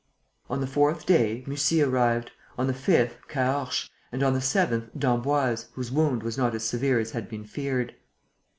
On 0.49 0.61
the 0.61 0.65
fourth 0.65 1.05
day, 1.05 1.43
Mussy 1.45 1.79
arrived; 1.79 2.31
on 2.57 2.65
the 2.65 2.73
fifth, 2.73 3.19
Caorches; 3.27 3.87
and, 4.11 4.23
on 4.23 4.33
the 4.33 4.41
seventh, 4.41 4.89
d'Emboise, 4.97 5.67
whose 5.73 5.91
wound 5.91 6.23
was 6.23 6.39
not 6.39 6.55
as 6.55 6.63
severe 6.63 6.97
as 6.97 7.11
had 7.11 7.29
been 7.29 7.45
feared. 7.45 7.93